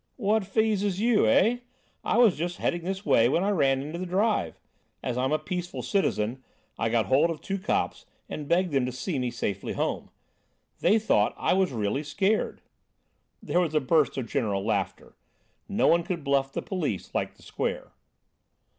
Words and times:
"That 0.17 0.45
feazes 0.47 0.99
you, 0.99 1.27
eh! 1.27 1.59
I 2.03 2.17
was 2.17 2.35
just 2.35 2.57
heading 2.57 2.81
this 2.81 3.05
way 3.05 3.29
when 3.29 3.43
I 3.43 3.51
ran 3.51 3.83
into 3.83 3.99
the 3.99 4.07
drive. 4.07 4.59
As 5.03 5.15
I'm 5.15 5.31
a 5.31 5.37
peaceful 5.37 5.83
citizen, 5.83 6.43
I 6.75 6.89
got 6.89 7.05
hold 7.05 7.29
of 7.29 7.39
two 7.39 7.59
cops 7.59 8.07
and 8.27 8.47
begged 8.47 8.71
them 8.71 8.87
to 8.87 8.91
see 8.91 9.19
me 9.19 9.29
safely 9.29 9.73
home. 9.73 10.09
They 10.79 10.97
thought 10.97 11.35
I 11.37 11.53
was 11.53 11.71
really 11.71 12.01
scared." 12.01 12.61
There 13.43 13.59
was 13.59 13.75
a 13.75 13.79
burst 13.79 14.17
of 14.17 14.25
general 14.27 14.65
laughter. 14.65 15.13
No 15.69 15.85
one 15.87 16.01
could 16.01 16.23
bluff 16.23 16.51
the 16.51 16.63
police 16.63 17.13
like 17.13 17.35
the 17.35 17.43
Square. 17.43 17.91